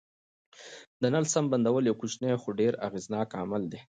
[1.01, 3.79] د نل سم بندول یو کوچنی خو ډېر اغېزناک عمل دی.